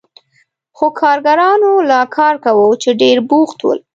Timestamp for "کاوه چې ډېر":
2.43-3.17